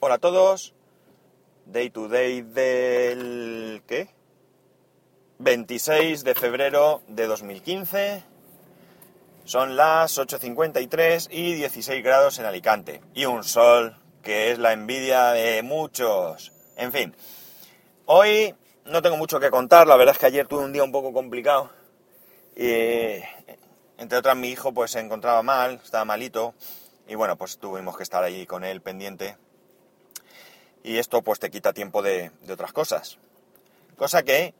Hola 0.00 0.14
a 0.14 0.18
todos. 0.18 0.74
Day 1.66 1.90
to 1.90 2.06
day 2.06 2.42
del... 2.42 3.82
¿qué? 3.84 4.08
26 5.40 6.22
de 6.22 6.36
febrero 6.36 7.02
de 7.08 7.26
2015. 7.26 8.22
Son 9.42 9.74
las 9.74 10.16
8.53 10.16 11.26
y 11.32 11.54
16 11.54 12.04
grados 12.04 12.38
en 12.38 12.44
Alicante. 12.44 13.00
Y 13.12 13.24
un 13.24 13.42
sol 13.42 14.00
que 14.22 14.52
es 14.52 14.60
la 14.60 14.72
envidia 14.72 15.32
de 15.32 15.64
muchos. 15.64 16.52
En 16.76 16.92
fin. 16.92 17.16
Hoy 18.06 18.54
no 18.84 19.02
tengo 19.02 19.16
mucho 19.16 19.40
que 19.40 19.50
contar. 19.50 19.88
La 19.88 19.96
verdad 19.96 20.14
es 20.14 20.20
que 20.20 20.26
ayer 20.26 20.46
tuve 20.46 20.62
un 20.62 20.72
día 20.72 20.84
un 20.84 20.92
poco 20.92 21.12
complicado. 21.12 21.70
Entre 22.54 24.16
otras 24.16 24.36
mi 24.36 24.50
hijo 24.50 24.72
pues 24.72 24.92
se 24.92 25.00
encontraba 25.00 25.42
mal, 25.42 25.80
estaba 25.82 26.04
malito. 26.04 26.54
Y 27.08 27.16
bueno, 27.16 27.36
pues 27.36 27.58
tuvimos 27.58 27.96
que 27.96 28.04
estar 28.04 28.22
ahí 28.22 28.46
con 28.46 28.62
él 28.62 28.80
pendiente 28.80 29.36
y 30.82 30.98
esto 30.98 31.22
pues 31.22 31.38
te 31.38 31.50
quita 31.50 31.72
tiempo 31.72 32.02
de, 32.02 32.30
otras 32.50 32.72
cosas. 32.72 33.18
Cosa 33.96 34.22
que 34.22 34.54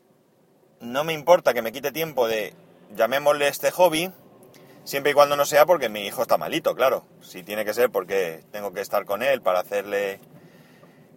no 0.81 1.05
me 1.05 1.13
importa 1.13 1.55
que 1.55 1.63
me 1.63 1.73
quite 1.73 1.93
tiempo 1.93 2.29
de, 2.29 2.55
llamémosle 2.95 3.49
este 3.49 3.71
hobby, 3.71 4.11
siempre 4.85 5.13
y 5.13 5.15
cuando 5.15 5.37
no 5.37 5.45
sea 5.45 5.67
porque 5.67 5.89
mi 5.89 6.07
hijo 6.07 6.23
está 6.23 6.39
malito, 6.39 6.75
claro. 6.75 7.05
Si 7.21 7.43
tiene 7.43 7.65
que 7.65 7.75
ser 7.75 7.91
porque 7.91 8.45
tengo 8.51 8.73
que 8.73 8.81
estar 8.81 9.05
con 9.05 9.23
él 9.23 9.43
para 9.43 9.61
hacerle, 9.61 10.21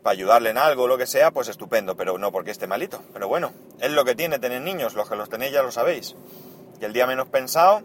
para 0.04 0.14
ayudarle 0.14 0.52
en 0.52 0.58
algo 0.58 0.88
lo 0.88 0.98
que 0.98 1.08
sea, 1.08 1.32
pues 1.32 1.48
estupendo, 1.48 1.96
pero 1.96 2.18
no 2.18 2.32
porque 2.32 2.52
esté 2.52 2.68
malito. 2.68 3.02
Pero 3.14 3.28
bueno, 3.28 3.52
es 3.80 3.92
lo 3.92 4.06
que 4.06 4.16
tiene 4.16 4.40
tener 4.40 4.62
niños, 4.62 4.94
los 4.94 5.10
que 5.10 5.16
los 5.16 5.30
tenéis 5.30 5.54
ya 5.54 5.64
lo 5.64 5.72
sabéis. 5.72 6.16
Y 6.80 6.86
el 6.86 6.94
día 6.94 7.08
menos 7.08 7.28
pensado, 7.28 7.82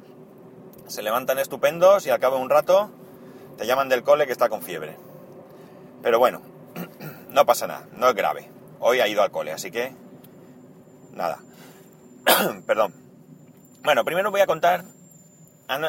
se 0.87 1.02
levantan 1.02 1.38
estupendos 1.38 2.07
y 2.07 2.10
al 2.10 2.21
cabo 2.21 2.37
de 2.37 2.43
un 2.43 2.51
rato 2.51 2.91
te 3.57 3.66
llaman 3.66 3.88
del 3.88 4.02
cole 4.02 4.27
que 4.27 4.33
está 4.33 4.48
con 4.48 4.62
fiebre. 4.62 4.96
Pero 6.02 6.19
bueno, 6.19 6.41
no 7.30 7.47
pasa 7.47 7.66
nada, 7.66 7.87
no 7.93 8.09
es 8.09 8.15
grave. 8.15 8.48
Hoy 8.80 9.01
ha 9.01 9.09
ido 9.09 9.23
al 9.23 9.30
cole, 9.30 9.52
así 9.52 9.71
que... 9.71 9.93
Nada. 11.13 11.38
Perdón. 12.66 12.95
Bueno, 13.85 14.05
primero 14.05 14.30
voy 14.30 14.41
a 14.41 14.46
contar... 14.46 14.85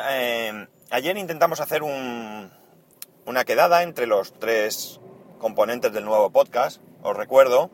Eh, 0.09 0.67
ayer 0.89 1.17
intentamos 1.17 1.59
hacer 1.59 1.83
un, 1.83 2.51
una 3.25 3.45
quedada 3.45 3.83
entre 3.83 4.07
los 4.07 4.33
tres 4.33 4.99
componentes 5.37 5.93
del 5.93 6.05
nuevo 6.05 6.29
podcast. 6.31 6.81
Os 7.03 7.15
recuerdo, 7.15 7.69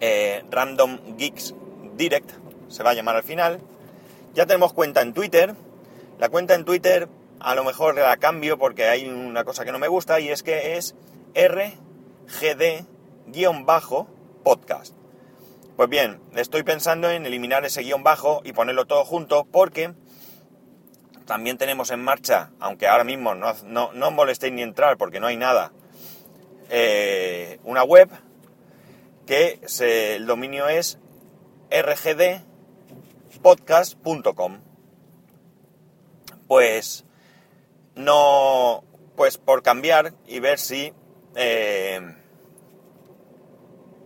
eh, 0.00 0.44
Random 0.50 1.16
Geeks 1.16 1.54
Direct 1.96 2.30
se 2.68 2.82
va 2.82 2.90
a 2.90 2.94
llamar 2.94 3.16
al 3.16 3.24
final. 3.24 3.60
Ya 4.34 4.46
tenemos 4.46 4.72
cuenta 4.72 5.02
en 5.02 5.12
Twitter. 5.12 5.54
La 6.18 6.28
cuenta 6.28 6.54
en 6.54 6.64
Twitter 6.64 7.08
a 7.40 7.54
lo 7.54 7.64
mejor 7.64 7.96
la 7.96 8.16
cambio 8.18 8.58
porque 8.58 8.84
hay 8.84 9.08
una 9.08 9.44
cosa 9.44 9.64
que 9.64 9.72
no 9.72 9.78
me 9.78 9.88
gusta 9.88 10.20
y 10.20 10.28
es 10.28 10.42
que 10.42 10.76
es 10.76 10.94
RGD-podcast. 12.30 14.94
Pues 15.76 15.88
bien, 15.88 16.20
estoy 16.34 16.62
pensando 16.62 17.10
en 17.10 17.26
eliminar 17.26 17.64
ese 17.64 17.82
guion 17.82 18.02
bajo 18.02 18.42
y 18.44 18.52
ponerlo 18.52 18.86
todo 18.86 19.04
junto 19.04 19.44
porque 19.44 19.94
también 21.26 21.58
tenemos 21.58 21.90
en 21.90 22.02
marcha, 22.02 22.50
aunque 22.60 22.86
ahora 22.86 23.04
mismo 23.04 23.34
no, 23.34 23.54
no, 23.64 24.10
molestéis 24.10 24.52
ni 24.52 24.62
entrar 24.62 24.98
porque 24.98 25.20
no 25.20 25.28
hay 25.28 25.36
nada, 25.36 25.72
eh, 26.68 27.60
una 27.64 27.84
web 27.84 28.10
que 29.26 29.60
el 30.16 30.26
dominio 30.26 30.68
es 30.68 30.98
rgdpodcast.com. 31.70 34.60
Pues 36.48 37.04
no, 37.94 38.82
pues 39.14 39.38
por 39.38 39.62
cambiar 39.62 40.14
y 40.26 40.40
ver 40.40 40.58
si, 40.58 40.92
eh, 41.36 42.00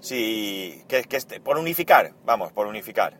si, 0.04 0.84
que, 0.86 1.02
que 1.04 1.18
por 1.40 1.56
unificar, 1.56 2.12
vamos, 2.24 2.52
por 2.52 2.66
unificar. 2.66 3.18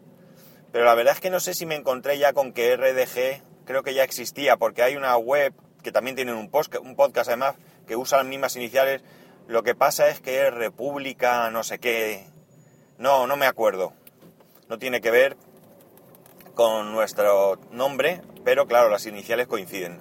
Pero 0.71 0.85
la 0.85 0.95
verdad 0.95 1.15
es 1.15 1.21
que 1.21 1.31
no 1.31 1.41
sé 1.41 1.55
si 1.55 1.65
me 1.65 1.77
encontré 1.77 2.19
ya 2.19 2.35
con 2.35 2.53
que 2.53 2.77
RDG, 2.77 3.43
creo 3.65 3.83
que 3.83 3.95
ya 3.95 4.05
existía, 4.05 4.59
porque 4.59 4.83
hay 4.83 4.95
una 4.97 5.17
web 5.17 5.55
que 5.83 5.93
también 5.93 6.15
tiene 6.15 6.35
un, 6.35 6.51
post, 6.51 6.75
un 6.77 6.95
podcast 6.95 7.29
además 7.29 7.57
que 7.87 7.97
usa 7.97 8.19
las 8.19 8.27
mismas 8.27 8.55
iniciales. 8.57 9.03
Lo 9.47 9.63
que 9.63 9.75
pasa 9.75 10.09
es 10.09 10.21
que 10.21 10.47
es 10.47 10.53
República, 10.53 11.51
no 11.51 11.63
sé 11.65 11.79
qué. 11.79 12.27
No, 12.99 13.27
no 13.27 13.37
me 13.37 13.47
acuerdo. 13.47 13.95
No 14.69 14.79
tiene 14.79 15.01
que 15.01 15.11
ver 15.11 15.39
con 16.55 16.93
nuestro 16.93 17.59
nombre, 17.71 18.21
pero 18.45 18.67
claro, 18.67 18.91
las 18.91 19.07
iniciales 19.07 19.47
coinciden. 19.47 20.01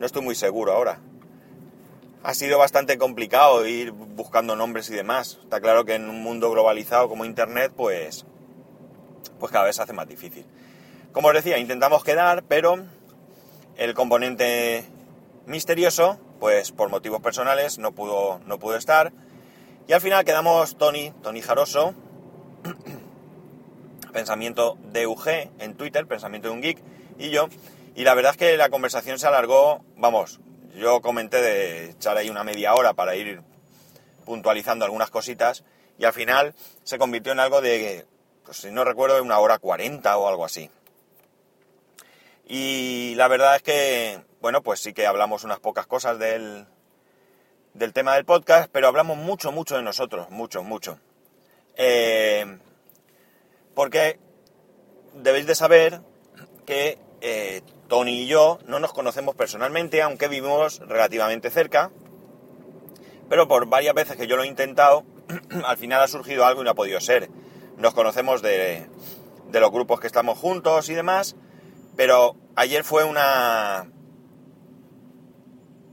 No 0.00 0.06
estoy 0.06 0.22
muy 0.22 0.34
seguro 0.34 0.72
ahora. 0.72 1.00
Ha 2.24 2.32
sido 2.32 2.58
bastante 2.58 2.96
complicado 2.96 3.66
ir 3.66 3.90
buscando 3.92 4.56
nombres 4.56 4.88
y 4.88 4.94
demás. 4.94 5.38
Está 5.42 5.60
claro 5.60 5.84
que 5.84 5.94
en 5.94 6.08
un 6.08 6.22
mundo 6.22 6.50
globalizado 6.50 7.06
como 7.06 7.26
Internet, 7.26 7.70
pues, 7.76 8.24
pues 9.38 9.52
cada 9.52 9.66
vez 9.66 9.76
se 9.76 9.82
hace 9.82 9.92
más 9.92 10.08
difícil. 10.08 10.46
Como 11.12 11.28
os 11.28 11.34
decía, 11.34 11.58
intentamos 11.58 12.02
quedar, 12.02 12.42
pero 12.48 12.78
el 13.76 13.92
componente 13.92 14.86
misterioso, 15.44 16.18
pues 16.40 16.72
por 16.72 16.88
motivos 16.88 17.20
personales 17.20 17.76
no 17.76 17.92
pudo, 17.92 18.40
no 18.46 18.58
pudo 18.58 18.76
estar. 18.76 19.12
Y 19.86 19.92
al 19.92 20.00
final 20.00 20.24
quedamos 20.24 20.78
Tony, 20.78 21.12
Tony 21.22 21.42
Jaroso, 21.42 21.94
pensamiento 24.14 24.78
de 24.94 25.06
UG 25.06 25.28
en 25.58 25.74
Twitter, 25.74 26.06
pensamiento 26.06 26.48
de 26.48 26.54
un 26.54 26.62
geek, 26.62 26.82
y 27.18 27.28
yo, 27.28 27.48
y 27.94 28.04
la 28.04 28.14
verdad 28.14 28.32
es 28.32 28.38
que 28.38 28.56
la 28.56 28.70
conversación 28.70 29.18
se 29.18 29.26
alargó, 29.26 29.84
vamos, 29.98 30.40
yo 30.74 31.00
comenté 31.00 31.40
de 31.40 31.90
echar 31.90 32.16
ahí 32.16 32.30
una 32.30 32.44
media 32.44 32.74
hora 32.74 32.94
para 32.94 33.16
ir 33.16 33.40
puntualizando 34.24 34.84
algunas 34.84 35.10
cositas 35.10 35.64
y 35.98 36.04
al 36.04 36.12
final 36.12 36.54
se 36.82 36.98
convirtió 36.98 37.32
en 37.32 37.40
algo 37.40 37.60
de, 37.60 38.06
pues 38.44 38.58
si 38.58 38.70
no 38.70 38.84
recuerdo, 38.84 39.22
una 39.22 39.38
hora 39.38 39.58
cuarenta 39.58 40.16
o 40.16 40.28
algo 40.28 40.44
así. 40.44 40.70
Y 42.46 43.14
la 43.16 43.28
verdad 43.28 43.56
es 43.56 43.62
que, 43.62 44.20
bueno, 44.40 44.62
pues 44.62 44.80
sí 44.80 44.92
que 44.92 45.06
hablamos 45.06 45.44
unas 45.44 45.60
pocas 45.60 45.86
cosas 45.86 46.18
del, 46.18 46.66
del 47.72 47.92
tema 47.92 48.14
del 48.14 48.24
podcast, 48.24 48.68
pero 48.70 48.88
hablamos 48.88 49.16
mucho, 49.16 49.52
mucho 49.52 49.76
de 49.76 49.82
nosotros, 49.82 50.28
mucho, 50.30 50.62
mucho. 50.62 50.98
Eh, 51.76 52.58
porque 53.74 54.18
debéis 55.14 55.46
de 55.46 55.54
saber 55.54 56.00
que 56.66 56.98
eh, 57.26 57.62
Tony 57.88 58.20
y 58.20 58.26
yo 58.26 58.58
no 58.66 58.80
nos 58.80 58.92
conocemos 58.92 59.34
personalmente, 59.34 60.02
aunque 60.02 60.28
vivimos 60.28 60.80
relativamente 60.80 61.48
cerca, 61.48 61.90
pero 63.30 63.48
por 63.48 63.64
varias 63.66 63.94
veces 63.94 64.18
que 64.18 64.26
yo 64.26 64.36
lo 64.36 64.42
he 64.42 64.46
intentado, 64.46 65.04
al 65.64 65.78
final 65.78 66.02
ha 66.02 66.06
surgido 66.06 66.44
algo 66.44 66.60
y 66.60 66.64
no 66.64 66.72
ha 66.72 66.74
podido 66.74 67.00
ser. 67.00 67.30
Nos 67.78 67.94
conocemos 67.94 68.42
de, 68.42 68.90
de 69.48 69.60
los 69.60 69.70
grupos 69.70 70.00
que 70.00 70.06
estamos 70.06 70.36
juntos 70.36 70.90
y 70.90 70.94
demás, 70.94 71.34
pero 71.96 72.36
ayer 72.56 72.84
fue 72.84 73.04
una 73.04 73.90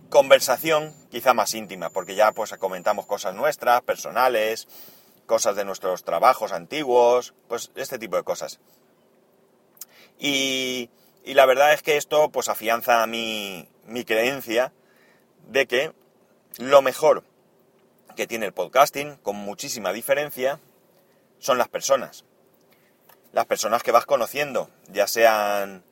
conversación 0.10 0.94
quizá 1.10 1.34
más 1.34 1.54
íntima, 1.54 1.92
porque 1.92 2.16
ya 2.16 2.34
pues 2.34 2.52
comentamos 2.58 3.06
cosas 3.06 3.34
nuestras, 3.36 3.84
personales, 3.84 4.68
cosas 5.26 5.56
de 5.56 5.64
nuestros 5.64 6.04
trabajos 6.04 6.52
antiguos, 6.52 7.34
pues 7.48 7.72
este 7.76 7.98
tipo 7.98 8.18
de 8.18 8.24
cosas. 8.24 8.60
Y 10.20 10.90
y 11.24 11.34
la 11.34 11.46
verdad 11.46 11.74
es 11.74 11.82
que 11.82 11.98
esto 11.98 12.30
pues 12.30 12.50
afianza 12.50 13.06
mi, 13.08 13.68
mi 13.86 14.06
creencia 14.06 14.74
de 15.48 15.68
que 15.68 15.94
lo 16.58 16.82
mejor 16.82 17.24
que 18.16 18.28
tiene 18.28 18.46
el 18.46 18.54
podcasting, 18.54 19.16
con 19.18 19.36
muchísima 19.36 19.94
diferencia, 19.94 20.60
son 21.40 21.58
las 21.58 21.70
personas. 21.70 22.26
Las 23.32 23.46
personas 23.46 23.84
que 23.84 23.92
vas 23.92 24.06
conociendo, 24.06 24.70
ya 24.90 25.08
sean 25.08 25.84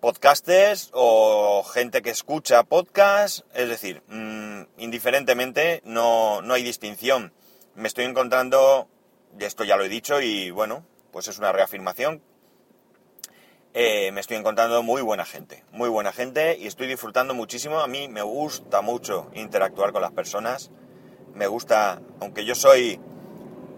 podcasters 0.00 0.90
o 0.92 1.62
gente 1.64 2.02
que 2.02 2.10
escucha 2.10 2.62
podcast, 2.64 3.40
es 3.54 3.68
decir, 3.68 4.02
mm, 4.08 4.64
indiferentemente 4.78 5.82
no, 5.84 6.42
no 6.42 6.54
hay 6.54 6.62
distinción. 6.62 7.32
Me 7.74 7.88
estoy 7.88 8.04
encontrando, 8.04 8.88
esto 9.38 9.64
ya 9.64 9.76
lo 9.76 9.84
he 9.84 9.88
dicho 9.88 10.20
y 10.20 10.50
bueno, 10.50 10.84
pues 11.10 11.28
es 11.28 11.38
una 11.38 11.52
reafirmación, 11.52 12.22
eh, 13.76 14.12
me 14.12 14.20
estoy 14.20 14.36
encontrando 14.36 14.84
muy 14.84 15.02
buena 15.02 15.24
gente, 15.24 15.64
muy 15.72 15.88
buena 15.88 16.12
gente 16.12 16.56
y 16.56 16.68
estoy 16.68 16.86
disfrutando 16.86 17.34
muchísimo. 17.34 17.80
A 17.80 17.88
mí 17.88 18.06
me 18.06 18.22
gusta 18.22 18.82
mucho 18.82 19.28
interactuar 19.34 19.90
con 19.90 20.00
las 20.00 20.12
personas, 20.12 20.70
me 21.34 21.48
gusta, 21.48 22.00
aunque 22.20 22.44
yo 22.44 22.54
soy 22.54 23.00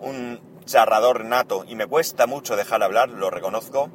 un 0.02 0.60
charrador 0.66 1.24
nato 1.24 1.64
y 1.66 1.76
me 1.76 1.86
cuesta 1.86 2.26
mucho 2.26 2.56
dejar 2.56 2.82
hablar, 2.82 3.08
lo 3.08 3.30
reconozco. 3.30 3.90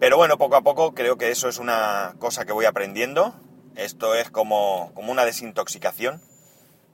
Pero 0.00 0.16
bueno, 0.16 0.38
poco 0.38 0.56
a 0.56 0.62
poco 0.62 0.94
creo 0.94 1.18
que 1.18 1.30
eso 1.30 1.50
es 1.50 1.58
una 1.58 2.14
cosa 2.18 2.46
que 2.46 2.52
voy 2.52 2.64
aprendiendo. 2.64 3.34
Esto 3.76 4.14
es 4.14 4.30
como, 4.30 4.90
como 4.94 5.12
una 5.12 5.26
desintoxicación. 5.26 6.22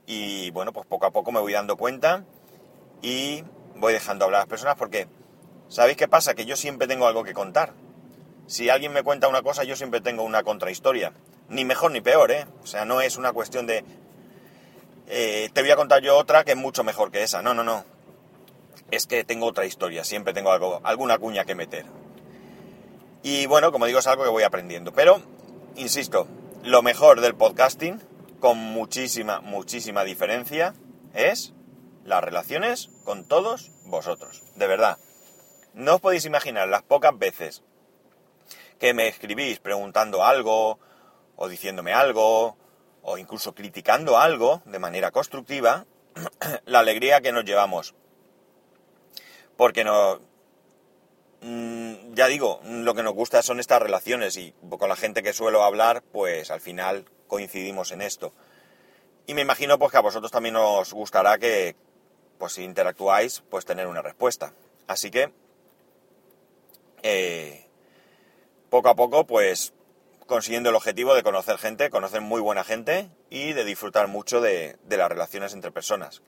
Y 0.05 0.51
bueno, 0.51 0.73
pues 0.73 0.85
poco 0.85 1.05
a 1.05 1.11
poco 1.11 1.31
me 1.31 1.39
voy 1.39 1.53
dando 1.53 1.77
cuenta 1.77 2.25
y 3.01 3.45
voy 3.75 3.93
dejando 3.93 4.25
hablar 4.25 4.39
a 4.39 4.41
las 4.41 4.49
personas 4.49 4.75
porque 4.75 5.07
¿Sabéis 5.69 5.97
qué 5.97 6.07
pasa? 6.07 6.33
Que 6.33 6.45
yo 6.45 6.55
siempre 6.55 6.87
tengo 6.87 7.07
algo 7.07 7.23
que 7.23 7.33
contar. 7.33 7.73
Si 8.47 8.69
alguien 8.69 8.91
me 8.91 9.03
cuenta 9.03 9.27
una 9.27 9.43
cosa, 9.43 9.63
yo 9.63 9.75
siempre 9.75 10.01
tengo 10.01 10.23
una 10.23 10.41
contrahistoria. 10.43 11.13
Ni 11.47 11.63
mejor 11.63 11.91
ni 11.91 12.01
peor, 12.01 12.31
¿eh? 12.31 12.45
O 12.63 12.65
sea, 12.67 12.85
no 12.85 13.01
es 13.01 13.17
una 13.17 13.31
cuestión 13.31 13.67
de... 13.67 13.85
eh, 15.07 15.49
te 15.53 15.61
voy 15.61 15.69
a 15.69 15.75
contar 15.75 16.01
yo 16.01 16.17
otra 16.17 16.43
que 16.43 16.51
es 16.51 16.57
mucho 16.57 16.83
mejor 16.83 17.11
que 17.11 17.21
esa. 17.21 17.43
No, 17.43 17.53
no, 17.53 17.63
no. 17.63 17.85
Es 18.89 19.05
que 19.05 19.23
tengo 19.23 19.45
otra 19.45 19.65
historia, 19.67 20.03
siempre 20.03 20.33
tengo 20.33 20.51
algo, 20.51 20.81
alguna 20.83 21.19
cuña 21.19 21.45
que 21.45 21.53
meter. 21.53 21.85
Y 23.21 23.45
bueno, 23.45 23.71
como 23.71 23.85
digo, 23.85 23.99
es 23.99 24.07
algo 24.07 24.23
que 24.23 24.29
voy 24.29 24.43
aprendiendo. 24.43 24.91
Pero, 24.93 25.21
insisto, 25.75 26.27
lo 26.63 26.81
mejor 26.81 27.21
del 27.21 27.35
podcasting, 27.35 28.01
con 28.39 28.57
muchísima, 28.57 29.41
muchísima 29.41 30.03
diferencia, 30.03 30.73
es 31.13 31.53
las 32.03 32.23
relaciones 32.23 32.89
con 33.03 33.25
todos 33.25 33.71
vosotros. 33.85 34.41
De 34.55 34.65
verdad. 34.65 34.97
No 35.79 35.95
os 35.95 36.01
podéis 36.01 36.25
imaginar 36.25 36.67
las 36.67 36.83
pocas 36.83 37.17
veces 37.17 37.63
que 38.79 38.93
me 38.93 39.07
escribís 39.07 39.59
preguntando 39.59 40.25
algo, 40.25 40.77
o 41.37 41.47
diciéndome 41.47 41.93
algo, 41.93 42.57
o 43.01 43.17
incluso 43.17 43.55
criticando 43.55 44.17
algo 44.17 44.61
de 44.65 44.77
manera 44.77 45.11
constructiva, 45.11 45.85
la 46.65 46.79
alegría 46.79 47.21
que 47.21 47.31
nos 47.31 47.45
llevamos. 47.45 47.95
Porque 49.55 49.85
no, 49.85 50.19
mm, 51.43 52.13
ya 52.13 52.27
digo, 52.27 52.59
lo 52.65 52.93
que 52.93 53.03
nos 53.03 53.13
gusta 53.13 53.41
son 53.41 53.61
estas 53.61 53.81
relaciones 53.81 54.35
y 54.35 54.53
con 54.77 54.89
la 54.89 54.97
gente 54.97 55.23
que 55.23 55.31
suelo 55.31 55.63
hablar, 55.63 56.03
pues 56.11 56.51
al 56.51 56.59
final 56.59 57.05
coincidimos 57.27 57.93
en 57.93 58.01
esto. 58.01 58.33
Y 59.27 59.33
me 59.33 59.43
imagino 59.43 59.79
pues 59.79 59.93
que 59.93 59.97
a 59.97 60.01
vosotros 60.01 60.29
también 60.29 60.57
os 60.57 60.91
gustará 60.91 61.37
que, 61.37 61.77
pues 62.37 62.51
si 62.51 62.65
interactuáis, 62.65 63.43
pues 63.49 63.63
tener 63.63 63.87
una 63.87 64.01
respuesta. 64.01 64.51
Así 64.85 65.09
que, 65.09 65.31
eh, 67.03 67.65
poco 68.69 68.89
a 68.89 68.95
poco, 68.95 69.25
pues 69.25 69.73
consiguiendo 70.25 70.69
el 70.69 70.75
objetivo 70.75 71.15
de 71.15 71.23
conocer 71.23 71.57
gente, 71.57 71.89
conocer 71.89 72.21
muy 72.21 72.39
buena 72.39 72.63
gente 72.63 73.09
y 73.29 73.53
de 73.53 73.65
disfrutar 73.65 74.07
mucho 74.07 74.41
de, 74.41 74.77
las 74.87 75.09
relaciones 75.09 75.53
entre 75.53 75.71
personas. 75.71 76.21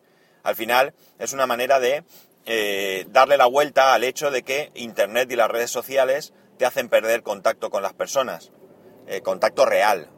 Al 0.44 0.56
final 0.56 0.94
es 1.20 1.34
una 1.34 1.46
manera 1.46 1.80
de 1.80 2.04
eh, 2.46 3.06
darle 3.10 3.38
la 3.38 3.46
vuelta 3.46 3.94
al 3.94 4.04
hecho 4.04 4.32
de 4.32 4.42
que 4.42 4.72
Internet 4.74 5.32
y 5.32 5.36
las 5.36 5.52
redes 5.52 5.70
sociales 5.70 6.34
te 6.58 6.66
hacen 6.66 6.90
perder 6.90 7.22
contacto 7.22 7.70
con 7.70 7.84
las 7.84 7.94
personas, 7.94 8.52
eh, 9.08 9.22
contacto 9.22 9.66
real. 9.66 10.10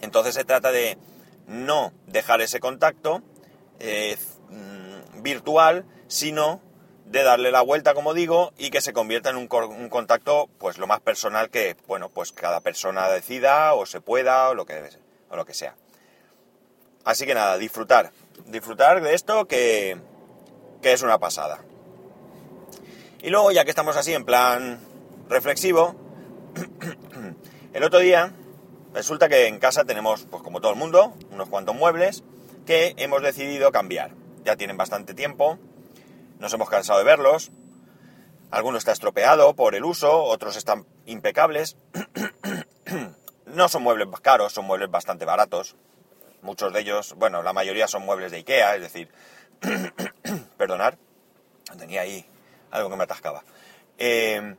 Entonces 0.00 0.34
se 0.34 0.44
trata 0.44 0.72
de 0.72 0.96
no 1.46 1.92
dejar 2.06 2.40
ese 2.40 2.58
contacto 2.58 3.22
mm, 4.50 5.22
virtual, 5.22 5.84
sino 6.08 6.62
de 7.06 7.22
darle 7.22 7.52
la 7.52 7.62
vuelta, 7.62 7.94
como 7.94 8.14
digo, 8.14 8.52
y 8.58 8.70
que 8.70 8.80
se 8.80 8.92
convierta 8.92 9.30
en 9.30 9.36
un, 9.36 9.46
contacto, 9.46 10.48
pues 10.58 10.76
lo 10.78 10.86
más 10.86 11.00
personal 11.00 11.50
que, 11.50 11.76
bueno, 11.86 12.08
pues 12.08 12.32
cada 12.32 12.60
persona 12.60 13.08
decida 13.08 13.74
o 13.74 13.86
se 13.86 14.00
pueda 14.00 14.48
o 14.50 14.54
lo 14.54 14.66
que, 14.66 14.90
o 15.30 15.36
lo 15.36 15.46
que 15.46 15.54
sea. 15.54 15.76
Así 17.04 17.24
que 17.24 17.34
nada, 17.34 17.58
disfrutar, 17.58 18.10
disfrutar 18.46 19.00
de 19.00 19.14
esto 19.14 19.46
que, 19.46 19.96
que 20.82 20.92
es 20.92 21.02
una 21.02 21.18
pasada. 21.18 21.60
Y 23.22 23.30
luego, 23.30 23.52
ya 23.52 23.64
que 23.64 23.70
estamos 23.70 23.96
así 23.96 24.12
en 24.12 24.24
plan 24.24 24.80
reflexivo, 25.28 25.94
el 27.72 27.84
otro 27.84 28.00
día 28.00 28.32
resulta 28.92 29.28
que 29.28 29.46
en 29.46 29.60
casa 29.60 29.84
tenemos, 29.84 30.26
pues 30.28 30.42
como 30.42 30.60
todo 30.60 30.72
el 30.72 30.78
mundo, 30.78 31.14
unos 31.30 31.48
cuantos 31.48 31.76
muebles 31.76 32.24
que 32.66 32.94
hemos 32.96 33.22
decidido 33.22 33.70
cambiar. 33.70 34.10
Ya 34.44 34.56
tienen 34.56 34.76
bastante 34.76 35.14
tiempo, 35.14 35.58
nos 36.38 36.52
hemos 36.52 36.68
cansado 36.68 36.98
de 36.98 37.04
verlos, 37.04 37.50
alguno 38.50 38.78
está 38.78 38.92
estropeado 38.92 39.54
por 39.54 39.74
el 39.74 39.84
uso, 39.84 40.22
otros 40.22 40.56
están 40.56 40.86
impecables. 41.06 41.76
no 43.46 43.68
son 43.68 43.82
muebles 43.82 44.08
caros, 44.20 44.52
son 44.52 44.66
muebles 44.66 44.90
bastante 44.90 45.24
baratos. 45.24 45.76
Muchos 46.42 46.72
de 46.72 46.80
ellos, 46.80 47.14
bueno, 47.14 47.42
la 47.42 47.52
mayoría 47.52 47.88
son 47.88 48.04
muebles 48.04 48.30
de 48.30 48.38
Ikea, 48.38 48.76
es 48.76 48.82
decir, 48.82 49.08
perdonar, 50.56 50.98
tenía 51.78 52.02
ahí 52.02 52.26
algo 52.70 52.90
que 52.90 52.96
me 52.96 53.04
atascaba. 53.04 53.42
Eh, 53.98 54.56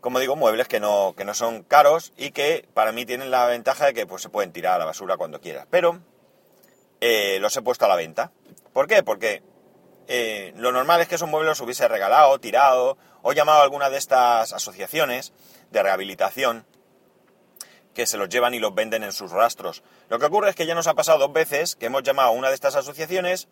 como 0.00 0.18
digo, 0.18 0.34
muebles 0.34 0.66
que 0.66 0.80
no, 0.80 1.14
que 1.16 1.24
no 1.24 1.34
son 1.34 1.62
caros 1.62 2.12
y 2.16 2.30
que 2.30 2.66
para 2.72 2.92
mí 2.92 3.04
tienen 3.04 3.30
la 3.30 3.46
ventaja 3.46 3.86
de 3.86 3.94
que 3.94 4.06
pues, 4.06 4.22
se 4.22 4.30
pueden 4.30 4.52
tirar 4.52 4.74
a 4.74 4.78
la 4.78 4.84
basura 4.86 5.16
cuando 5.16 5.40
quieras. 5.40 5.66
Pero 5.70 6.00
eh, 7.00 7.38
los 7.40 7.56
he 7.56 7.62
puesto 7.62 7.84
a 7.84 7.88
la 7.88 7.96
venta. 7.96 8.32
¿Por 8.72 8.86
qué? 8.86 9.02
Porque 9.02 9.42
eh, 10.12 10.52
lo 10.56 10.72
normal 10.72 11.00
es 11.00 11.06
que 11.06 11.14
esos 11.14 11.28
muebles 11.28 11.50
los 11.50 11.60
hubiese 11.60 11.86
regalado, 11.86 12.36
tirado 12.40 12.98
o 13.22 13.32
llamado 13.32 13.60
a 13.60 13.62
alguna 13.62 13.90
de 13.90 13.96
estas 13.96 14.52
asociaciones 14.52 15.32
de 15.70 15.84
rehabilitación 15.84 16.66
que 17.94 18.06
se 18.06 18.16
los 18.16 18.28
llevan 18.28 18.52
y 18.52 18.58
los 18.58 18.74
venden 18.74 19.04
en 19.04 19.12
sus 19.12 19.30
rastros. 19.30 19.84
Lo 20.08 20.18
que 20.18 20.26
ocurre 20.26 20.50
es 20.50 20.56
que 20.56 20.66
ya 20.66 20.74
nos 20.74 20.88
ha 20.88 20.94
pasado 20.94 21.20
dos 21.20 21.32
veces 21.32 21.76
que 21.76 21.86
hemos 21.86 22.02
llamado 22.02 22.30
a 22.30 22.32
una 22.32 22.48
de 22.48 22.54
estas 22.54 22.74
asociaciones 22.74 23.46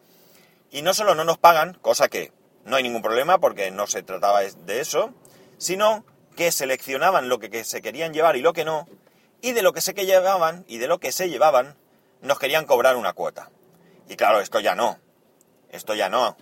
y 0.73 0.83
no 0.83 0.95
solo 0.95 1.15
no 1.15 1.23
nos 1.23 1.39
pagan, 1.39 1.75
cosa 1.75 2.09
que 2.09 2.33
no 2.65 2.75
hay 2.75 2.83
ningún 2.83 3.03
problema 3.03 3.39
porque 3.39 3.71
no 3.71 3.87
se 3.87 4.03
trataba 4.03 4.41
de 4.41 4.81
eso, 4.81 5.15
sino 5.59 6.05
que 6.35 6.51
seleccionaban 6.51 7.29
lo 7.29 7.39
que, 7.39 7.63
se 7.63 7.83
querían 7.83 8.13
llevar 8.13 8.35
y 8.35 8.43
lo 8.43 8.53
que 8.53 8.65
no, 8.65 8.89
y 9.41 9.53
de 9.53 9.63
lo 9.63 9.73
que 9.73 9.81
sé 9.81 9.95
que 9.95 10.07
llevaban 10.07 10.65
y 10.67 10.79
de 10.79 10.89
lo 10.89 10.99
que 10.99 11.13
se 11.13 11.31
llevaban, 11.31 11.77
nos 12.21 12.41
querían 12.41 12.67
cobrar 12.67 12.97
una 12.97 13.13
cuota. 13.13 13.49
Y 14.09 14.17
claro, 14.17 14.41
esto 14.41 14.59
ya 14.59 14.75
no. 14.75 14.99
Esto 15.71 15.95
ya 15.95 16.09
no. 16.09 16.29
O 16.29 16.37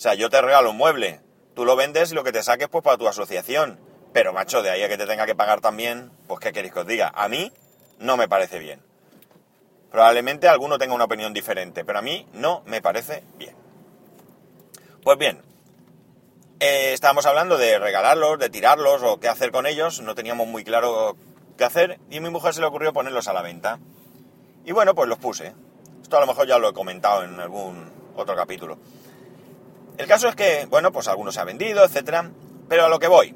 sea, 0.00 0.14
yo 0.14 0.30
te 0.30 0.40
regalo 0.40 0.70
un 0.70 0.76
mueble, 0.76 1.20
tú 1.54 1.64
lo 1.64 1.76
vendes 1.76 2.12
y 2.12 2.14
lo 2.14 2.24
que 2.24 2.32
te 2.32 2.42
saques 2.42 2.68
pues 2.68 2.82
para 2.82 2.98
tu 2.98 3.08
asociación. 3.08 3.78
Pero 4.12 4.32
macho, 4.32 4.62
de 4.62 4.70
ahí 4.70 4.82
a 4.82 4.88
que 4.88 4.96
te 4.96 5.06
tenga 5.06 5.26
que 5.26 5.34
pagar 5.34 5.60
también, 5.60 6.12
pues 6.26 6.40
qué 6.40 6.52
queréis 6.52 6.72
que 6.72 6.80
os 6.80 6.86
diga. 6.86 7.12
A 7.14 7.28
mí 7.28 7.52
no 7.98 8.16
me 8.16 8.28
parece 8.28 8.58
bien. 8.58 8.80
Probablemente 9.90 10.48
alguno 10.48 10.78
tenga 10.78 10.94
una 10.94 11.04
opinión 11.04 11.32
diferente, 11.32 11.84
pero 11.84 11.98
a 11.98 12.02
mí 12.02 12.26
no 12.32 12.62
me 12.66 12.82
parece 12.82 13.22
bien. 13.38 13.54
Pues 15.02 15.18
bien, 15.18 15.42
eh, 16.60 16.92
estábamos 16.92 17.26
hablando 17.26 17.58
de 17.58 17.78
regalarlos, 17.78 18.38
de 18.38 18.50
tirarlos 18.50 19.02
o 19.02 19.20
qué 19.20 19.28
hacer 19.28 19.50
con 19.52 19.66
ellos. 19.66 20.00
No 20.00 20.14
teníamos 20.14 20.46
muy 20.46 20.64
claro 20.64 21.16
qué 21.58 21.64
hacer 21.64 22.00
y 22.10 22.18
a 22.18 22.20
mi 22.20 22.30
mujer 22.30 22.54
se 22.54 22.60
le 22.60 22.66
ocurrió 22.66 22.92
ponerlos 22.92 23.28
a 23.28 23.32
la 23.32 23.42
venta. 23.42 23.78
Y 24.64 24.72
bueno, 24.72 24.94
pues 24.94 25.08
los 25.08 25.18
puse. 25.18 25.54
Esto 26.02 26.16
a 26.16 26.20
lo 26.20 26.26
mejor 26.26 26.46
ya 26.46 26.58
lo 26.58 26.70
he 26.70 26.72
comentado 26.72 27.22
en 27.22 27.38
algún 27.38 27.92
otro 28.16 28.34
capítulo. 28.36 28.78
El 29.96 30.06
caso 30.06 30.28
es 30.28 30.34
que, 30.34 30.66
bueno, 30.66 30.92
pues 30.92 31.08
alguno 31.08 31.32
se 31.32 31.40
ha 31.40 31.44
vendido, 31.44 31.84
etcétera. 31.84 32.30
Pero 32.68 32.86
a 32.86 32.88
lo 32.88 32.98
que 32.98 33.08
voy. 33.08 33.34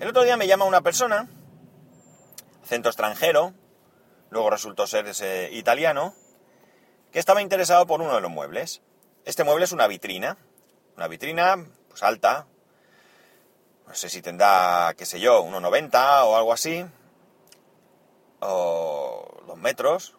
El 0.00 0.08
otro 0.08 0.22
día 0.22 0.36
me 0.36 0.46
llama 0.46 0.64
una 0.64 0.80
persona, 0.80 1.28
acento 2.62 2.88
extranjero, 2.88 3.54
luego 4.30 4.50
resultó 4.50 4.86
ser 4.86 5.06
ese 5.06 5.50
italiano, 5.52 6.14
que 7.12 7.20
estaba 7.20 7.42
interesado 7.42 7.86
por 7.86 8.00
uno 8.00 8.14
de 8.14 8.20
los 8.20 8.30
muebles. 8.30 8.82
Este 9.24 9.44
mueble 9.44 9.64
es 9.64 9.72
una 9.72 9.86
vitrina, 9.86 10.36
una 10.96 11.06
vitrina 11.06 11.64
pues 11.88 12.02
alta, 12.02 12.46
no 13.86 13.94
sé 13.94 14.08
si 14.08 14.20
tendrá, 14.20 14.94
qué 14.96 15.06
sé 15.06 15.20
yo, 15.20 15.44
1,90 15.44 16.24
o 16.24 16.36
algo 16.36 16.52
así, 16.52 16.84
o 18.40 19.42
dos 19.46 19.56
metros, 19.58 20.16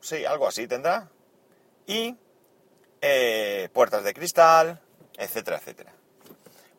sí, 0.00 0.26
algo 0.26 0.46
así 0.46 0.66
tendrá, 0.66 1.08
y 1.86 2.16
eh, 3.00 3.68
puertas 3.72 4.04
de 4.04 4.14
cristal, 4.14 4.80
etcétera, 5.16 5.58
etcétera. 5.58 5.92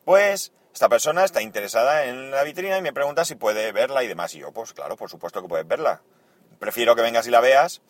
Pues 0.06 0.52
esta 0.74 0.90
persona 0.90 1.24
está 1.24 1.42
interesada 1.42 2.06
en 2.06 2.32
la 2.32 2.44
vitrina 2.44 2.78
y 2.78 2.82
me 2.82 2.94
pregunta 2.94 3.26
si 3.26 3.36
puede 3.36 3.72
verla 3.72 4.04
y 4.04 4.08
demás. 4.08 4.34
Y 4.36 4.40
yo, 4.40 4.52
pues 4.52 4.74
claro, 4.74 4.96
por 4.96 5.10
supuesto 5.10 5.42
que 5.42 5.48
puedes 5.48 5.68
verla. 5.68 6.02
Prefiero 6.60 6.96
que 6.96 7.02
vengas 7.02 7.28
y 7.28 7.32
la 7.32 7.42
veas, 7.42 7.82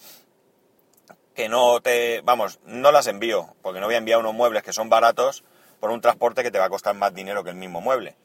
que 1.35 1.49
no 1.49 1.81
te... 1.81 2.21
Vamos, 2.21 2.59
no 2.65 2.91
las 2.91 3.07
envío, 3.07 3.55
porque 3.61 3.79
no 3.79 3.85
voy 3.85 3.95
a 3.95 3.99
enviar 3.99 4.19
unos 4.19 4.33
muebles 4.33 4.63
que 4.63 4.73
son 4.73 4.89
baratos 4.89 5.43
por 5.79 5.91
un 5.91 6.01
transporte 6.01 6.43
que 6.43 6.51
te 6.51 6.59
va 6.59 6.65
a 6.65 6.69
costar 6.69 6.95
más 6.95 7.13
dinero 7.13 7.43
que 7.43 7.49
el 7.49 7.55
mismo 7.55 7.81
mueble. 7.81 8.15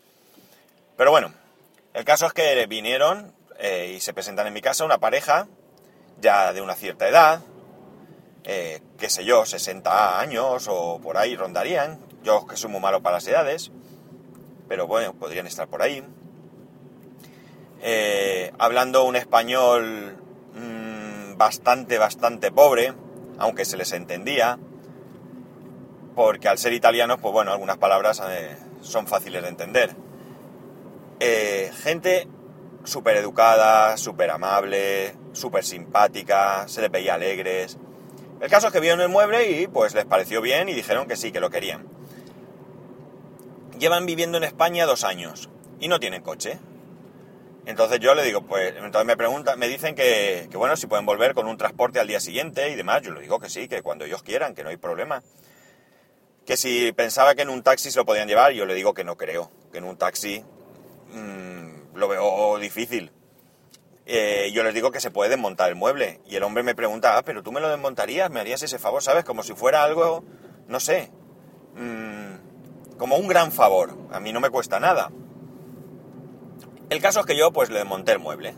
Pero 0.96 1.10
bueno, 1.10 1.32
el 1.94 2.04
caso 2.04 2.26
es 2.26 2.32
que 2.32 2.66
vinieron 2.66 3.34
eh, 3.58 3.94
y 3.96 4.00
se 4.00 4.12
presentan 4.14 4.46
en 4.46 4.52
mi 4.52 4.60
casa 4.60 4.84
una 4.84 4.98
pareja 4.98 5.48
ya 6.20 6.52
de 6.52 6.60
una 6.60 6.74
cierta 6.74 7.08
edad, 7.08 7.40
eh, 8.46 8.80
qué 8.96 9.10
sé 9.10 9.24
yo, 9.24 9.44
60 9.44 10.20
años 10.20 10.68
o 10.70 11.00
por 11.00 11.18
ahí 11.18 11.36
rondarían. 11.36 11.98
Yo 12.22 12.46
que 12.46 12.56
soy 12.56 12.70
muy 12.70 12.80
malo 12.80 13.02
para 13.02 13.16
las 13.16 13.26
edades, 13.26 13.72
pero 14.68 14.86
bueno, 14.86 15.14
podrían 15.14 15.46
estar 15.46 15.68
por 15.68 15.82
ahí. 15.82 16.02
Eh, 17.82 18.52
hablando 18.58 19.04
un 19.04 19.16
español 19.16 20.16
mmm, 20.54 21.36
bastante, 21.36 21.98
bastante 21.98 22.50
pobre, 22.50 22.94
aunque 23.38 23.64
se 23.64 23.76
les 23.76 23.92
entendía, 23.92 24.58
porque 26.14 26.48
al 26.48 26.58
ser 26.58 26.72
italianos, 26.72 27.18
pues 27.20 27.32
bueno, 27.32 27.52
algunas 27.52 27.76
palabras 27.76 28.22
eh, 28.28 28.56
son 28.80 29.06
fáciles 29.06 29.42
de 29.42 29.48
entender. 29.48 29.94
Eh, 31.20 31.70
gente 31.82 32.28
súper 32.84 33.16
educada, 33.16 33.96
súper 33.96 34.30
amable, 34.30 35.14
súper 35.32 35.64
simpática, 35.64 36.66
se 36.68 36.80
les 36.80 36.90
veía 36.90 37.14
alegres. 37.14 37.78
El 38.40 38.50
caso 38.50 38.66
es 38.66 38.72
que 38.72 38.80
vieron 38.80 39.00
el 39.00 39.08
mueble 39.08 39.50
y 39.50 39.66
pues 39.66 39.94
les 39.94 40.04
pareció 40.04 40.40
bien 40.42 40.68
y 40.68 40.74
dijeron 40.74 41.06
que 41.08 41.16
sí, 41.16 41.32
que 41.32 41.40
lo 41.40 41.50
querían. 41.50 41.86
Llevan 43.78 44.06
viviendo 44.06 44.38
en 44.38 44.44
España 44.44 44.86
dos 44.86 45.04
años 45.04 45.48
y 45.80 45.88
no 45.88 46.00
tienen 46.00 46.22
coche. 46.22 46.58
Entonces 47.64 47.98
yo 47.98 48.14
le 48.14 48.22
digo, 48.22 48.42
pues, 48.42 48.74
entonces 48.76 49.06
me 49.06 49.16
preguntan, 49.16 49.58
me 49.58 49.68
dicen 49.68 49.94
que, 49.94 50.48
que, 50.50 50.56
bueno, 50.56 50.76
si 50.76 50.86
pueden 50.86 51.04
volver 51.04 51.34
con 51.34 51.46
un 51.46 51.56
transporte 51.56 51.98
al 51.98 52.06
día 52.06 52.20
siguiente 52.20 52.70
y 52.70 52.76
demás. 52.76 53.02
Yo 53.02 53.10
le 53.10 53.20
digo 53.20 53.40
que 53.40 53.48
sí, 53.48 53.68
que 53.68 53.82
cuando 53.82 54.04
ellos 54.04 54.22
quieran, 54.22 54.54
que 54.54 54.62
no 54.62 54.70
hay 54.70 54.76
problema. 54.76 55.22
Que 56.44 56.56
si 56.56 56.92
pensaba 56.92 57.34
que 57.34 57.42
en 57.42 57.50
un 57.50 57.62
taxi 57.64 57.90
se 57.90 57.98
lo 57.98 58.06
podían 58.06 58.28
llevar, 58.28 58.52
yo 58.52 58.66
le 58.66 58.74
digo 58.74 58.94
que 58.94 59.02
no 59.02 59.16
creo, 59.16 59.50
que 59.72 59.78
en 59.78 59.84
un 59.84 59.96
taxi 59.96 60.44
mmm, 61.12 61.96
lo 61.96 62.06
veo 62.06 62.58
difícil. 62.58 63.10
Eh, 64.08 64.52
yo 64.54 64.62
les 64.62 64.72
digo 64.72 64.92
que 64.92 65.00
se 65.00 65.10
puede 65.10 65.30
desmontar 65.30 65.68
el 65.68 65.74
mueble. 65.74 66.20
Y 66.26 66.36
el 66.36 66.42
hombre 66.44 66.62
me 66.62 66.76
pregunta, 66.76 67.18
ah, 67.18 67.22
pero 67.22 67.42
tú 67.42 67.50
me 67.50 67.60
lo 67.60 67.68
desmontarías, 67.68 68.30
me 68.30 68.40
harías 68.40 68.62
ese 68.62 68.78
favor, 68.78 69.02
¿sabes? 69.02 69.24
Como 69.24 69.42
si 69.42 69.54
fuera 69.54 69.82
algo, 69.82 70.24
no 70.68 70.78
sé, 70.78 71.10
mmm, 71.74 72.96
como 72.96 73.16
un 73.16 73.26
gran 73.26 73.50
favor. 73.50 73.96
A 74.12 74.20
mí 74.20 74.32
no 74.32 74.40
me 74.40 74.50
cuesta 74.50 74.78
nada. 74.78 75.10
El 76.88 77.02
caso 77.02 77.20
es 77.20 77.26
que 77.26 77.36
yo 77.36 77.52
pues 77.52 77.68
le 77.68 77.78
desmonté 77.78 78.12
el 78.12 78.20
mueble. 78.20 78.54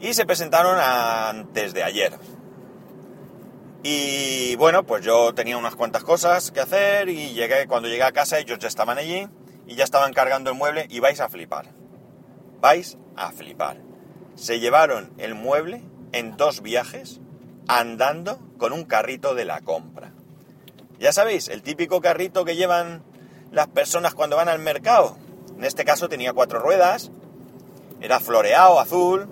Y 0.00 0.14
se 0.14 0.26
presentaron 0.26 0.76
antes 0.80 1.72
de 1.72 1.84
ayer. 1.84 2.12
Y 3.84 4.56
bueno, 4.56 4.84
pues 4.84 5.04
yo 5.04 5.32
tenía 5.34 5.56
unas 5.56 5.76
cuantas 5.76 6.02
cosas 6.02 6.50
que 6.50 6.60
hacer 6.60 7.08
y 7.08 7.32
llegué, 7.32 7.68
cuando 7.68 7.88
llegué 7.88 8.02
a 8.02 8.12
casa 8.12 8.38
ellos 8.38 8.58
ya 8.58 8.68
estaban 8.68 8.98
allí 8.98 9.28
y 9.66 9.76
ya 9.76 9.84
estaban 9.84 10.12
cargando 10.12 10.50
el 10.50 10.56
mueble 10.56 10.86
y 10.88 10.98
vais 10.98 11.20
a 11.20 11.28
flipar. 11.28 11.68
Vais 12.60 12.98
a 13.16 13.30
flipar. 13.30 13.91
Se 14.34 14.60
llevaron 14.60 15.10
el 15.18 15.34
mueble 15.34 15.82
en 16.12 16.36
dos 16.36 16.62
viajes 16.62 17.20
andando 17.68 18.38
con 18.58 18.72
un 18.72 18.84
carrito 18.84 19.34
de 19.34 19.44
la 19.44 19.60
compra. 19.60 20.12
Ya 20.98 21.12
sabéis, 21.12 21.48
el 21.48 21.62
típico 21.62 22.00
carrito 22.00 22.44
que 22.44 22.56
llevan 22.56 23.02
las 23.50 23.68
personas 23.68 24.14
cuando 24.14 24.36
van 24.36 24.48
al 24.48 24.58
mercado. 24.58 25.16
En 25.56 25.64
este 25.64 25.84
caso 25.84 26.08
tenía 26.08 26.32
cuatro 26.32 26.58
ruedas, 26.60 27.10
era 28.00 28.20
floreado, 28.20 28.80
azul. 28.80 29.28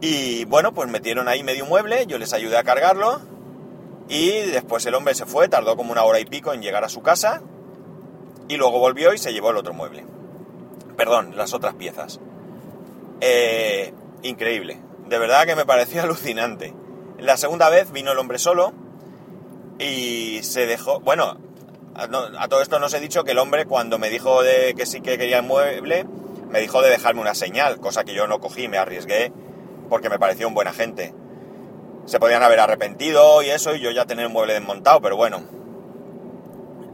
Y 0.00 0.44
bueno, 0.44 0.74
pues 0.74 0.88
metieron 0.90 1.28
ahí 1.28 1.42
medio 1.42 1.66
mueble, 1.66 2.06
yo 2.06 2.18
les 2.18 2.32
ayudé 2.32 2.58
a 2.58 2.64
cargarlo. 2.64 3.20
Y 4.08 4.30
después 4.50 4.84
el 4.86 4.94
hombre 4.94 5.14
se 5.14 5.24
fue, 5.24 5.48
tardó 5.48 5.76
como 5.76 5.92
una 5.92 6.04
hora 6.04 6.20
y 6.20 6.26
pico 6.26 6.52
en 6.52 6.62
llegar 6.62 6.84
a 6.84 6.88
su 6.88 7.00
casa. 7.00 7.42
Y 8.48 8.56
luego 8.56 8.78
volvió 8.78 9.14
y 9.14 9.18
se 9.18 9.32
llevó 9.32 9.50
el 9.50 9.56
otro 9.56 9.72
mueble. 9.72 10.04
Perdón, 10.96 11.36
las 11.36 11.54
otras 11.54 11.74
piezas. 11.74 12.20
Eh, 13.26 13.94
increíble. 14.22 14.78
De 15.08 15.18
verdad 15.18 15.46
que 15.46 15.56
me 15.56 15.64
pareció 15.64 16.02
alucinante. 16.02 16.74
La 17.18 17.38
segunda 17.38 17.70
vez 17.70 17.90
vino 17.90 18.12
el 18.12 18.18
hombre 18.18 18.38
solo 18.38 18.74
y 19.78 20.40
se 20.42 20.66
dejó... 20.66 21.00
Bueno, 21.00 21.38
a, 21.94 22.48
todo 22.48 22.60
esto 22.60 22.78
no 22.78 22.86
he 22.86 23.00
dicho 23.00 23.24
que 23.24 23.30
el 23.30 23.38
hombre 23.38 23.64
cuando 23.64 23.98
me 23.98 24.10
dijo 24.10 24.42
de 24.42 24.74
que 24.76 24.84
sí 24.84 25.00
que 25.00 25.16
quería 25.16 25.38
el 25.38 25.44
mueble, 25.44 26.04
me 26.50 26.60
dijo 26.60 26.82
de 26.82 26.90
dejarme 26.90 27.22
una 27.22 27.34
señal, 27.34 27.80
cosa 27.80 28.04
que 28.04 28.12
yo 28.12 28.26
no 28.26 28.40
cogí, 28.40 28.68
me 28.68 28.76
arriesgué 28.76 29.32
porque 29.88 30.10
me 30.10 30.18
pareció 30.18 30.46
un 30.46 30.54
buen 30.54 30.68
agente. 30.68 31.14
Se 32.04 32.20
podían 32.20 32.42
haber 32.42 32.60
arrepentido 32.60 33.42
y 33.42 33.48
eso, 33.48 33.74
y 33.74 33.80
yo 33.80 33.90
ya 33.90 34.04
tener 34.04 34.26
un 34.26 34.34
mueble 34.34 34.52
desmontado, 34.52 35.00
pero 35.00 35.16
bueno, 35.16 35.42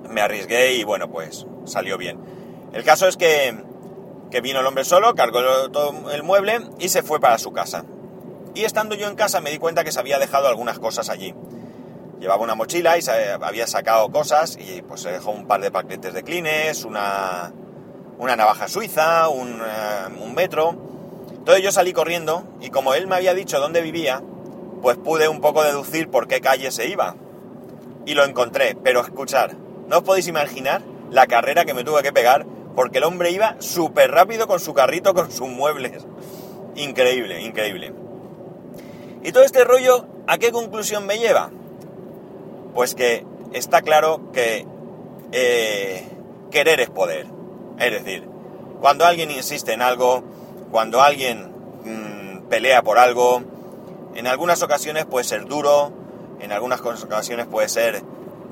me 0.09 0.21
arriesgué 0.21 0.75
y 0.75 0.85
bueno, 0.85 1.11
pues 1.11 1.45
salió 1.65 1.99
bien. 1.99 2.21
El 2.73 2.85
caso 2.85 3.09
es 3.09 3.17
que 3.17 3.70
que 4.31 4.41
vino 4.41 4.61
el 4.61 4.67
hombre 4.67 4.85
solo, 4.85 5.15
cargó 5.15 5.41
todo 5.71 6.11
el 6.11 6.23
mueble 6.23 6.61
y 6.79 6.89
se 6.89 7.03
fue 7.03 7.21
para 7.21 7.39
su 7.39 7.53
casa. 7.53 7.85
Y 8.55 8.65
estando 8.65 8.95
yo 8.95 9.09
en 9.09 9.17
casa 9.17 9.41
me 9.41 9.51
di 9.51 9.59
cuenta 9.59 9.85
que 9.85 9.93
se 9.93 10.01
había 10.01 10.19
dejado 10.19 10.49
algunas 10.49 10.79
cosas 10.79 11.09
allí. 11.09 11.35
Llevaba 12.19 12.43
una 12.43 12.55
mochila 12.55 12.99
y 12.99 13.03
se 13.03 13.33
había 13.33 13.67
sacado 13.67 14.11
cosas 14.11 14.57
y 14.59 14.83
pues 14.83 15.01
se 15.01 15.11
dejó 15.11 15.31
un 15.31 15.47
par 15.47 15.61
de 15.61 15.71
paquetes 15.71 16.13
de 16.13 16.23
clines, 16.23 16.85
una, 16.85 17.53
una 18.19 18.37
navaja 18.37 18.69
suiza, 18.69 19.29
un, 19.29 19.61
uh, 19.61 20.23
un 20.23 20.35
metro. 20.35 20.75
Entonces 21.33 21.65
yo 21.65 21.73
salí 21.73 21.93
corriendo 21.93 22.45
y 22.61 22.71
como 22.71 22.95
él 22.95 23.07
me 23.07 23.17
había 23.17 23.35
dicho 23.35 23.59
dónde 23.59 23.81
vivía, 23.81 24.23
pues 24.83 24.99
pude 24.99 25.29
un 25.29 25.41
poco 25.41 25.63
deducir 25.63 26.11
por 26.11 26.29
qué 26.29 26.41
calle 26.41 26.71
se 26.71 26.89
iba. 26.89 27.17
Y 28.05 28.15
lo 28.15 28.25
encontré, 28.25 28.77
pero 28.83 29.01
escuchar, 29.01 29.57
no 29.89 29.99
os 29.99 30.03
podéis 30.03 30.29
imaginar 30.29 30.83
la 31.11 31.27
carrera 31.27 31.65
que 31.65 31.75
me 31.75 31.85
tuve 31.85 32.03
que 32.03 32.13
pegar 32.13 32.47
porque 32.75 32.99
el 32.99 33.05
hombre 33.05 33.31
iba 33.31 33.57
súper 33.59 34.11
rápido 34.11 34.47
con 34.47 34.61
su 34.61 34.75
carrito, 34.75 35.15
con 35.15 35.31
sus 35.31 35.49
muebles. 35.49 36.07
Increíble, 36.77 37.43
increíble. 37.43 37.93
¿Y 39.23 39.33
todo 39.33 39.45
este 39.45 39.65
rollo 39.65 40.07
a 40.27 40.39
qué 40.39 40.53
conclusión 40.53 41.07
me 41.07 41.19
lleva? 41.19 41.51
Pues 42.75 42.95
que 42.95 43.27
está 43.53 43.83
claro 43.83 44.33
que 44.33 44.67
eh, 45.33 46.05
querer 46.51 46.81
es 46.81 46.91
poder. 46.91 47.27
Es 47.79 47.93
decir, 47.93 48.27
cuando 48.81 49.05
alguien 49.05 49.31
insiste 49.31 49.73
en 49.73 49.83
algo, 49.83 50.23
cuando 50.71 51.03
alguien 51.03 51.53
mmm, 51.85 52.49
pelea 52.49 52.83
por 52.83 52.99
algo, 52.99 53.43
en 54.15 54.27
algunas 54.27 54.63
ocasiones 54.63 55.07
puede 55.07 55.25
ser 55.25 55.47
duro, 55.47 55.93
en 56.41 56.53
algunas 56.53 56.81
ocasiones 56.81 57.47
puede 57.47 57.69
ser 57.69 58.03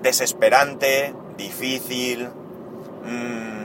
desesperante, 0.03 1.15
difícil, 1.37 2.29
mmm, 3.05 3.58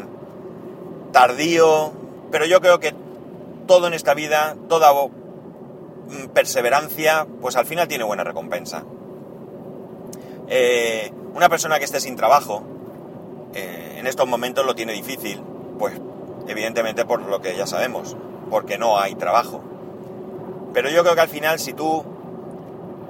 tardío, 1.13 1.93
pero 2.31 2.45
yo 2.45 2.59
creo 2.59 2.81
que 2.81 2.93
todo 3.65 3.87
en 3.87 3.93
esta 3.93 4.13
vida, 4.13 4.57
toda 4.67 4.91
mm, 4.91 6.27
perseverancia, 6.33 7.25
pues 7.39 7.55
al 7.55 7.65
final 7.65 7.87
tiene 7.87 8.03
buena 8.03 8.25
recompensa. 8.25 8.83
Eh, 10.49 11.13
una 11.33 11.47
persona 11.47 11.79
que 11.79 11.85
esté 11.85 12.01
sin 12.01 12.17
trabajo, 12.17 12.63
eh, 13.53 13.95
en 13.99 14.07
estos 14.07 14.27
momentos 14.27 14.65
lo 14.65 14.75
tiene 14.75 14.91
difícil, 14.91 15.41
pues 15.79 15.93
evidentemente 16.47 17.05
por 17.05 17.21
lo 17.21 17.39
que 17.39 17.55
ya 17.55 17.65
sabemos, 17.65 18.17
porque 18.49 18.77
no 18.77 18.99
hay 18.99 19.15
trabajo. 19.15 19.61
Pero 20.73 20.89
yo 20.89 21.03
creo 21.03 21.15
que 21.15 21.21
al 21.21 21.29
final 21.29 21.59
si 21.59 21.73
tú, 21.73 22.03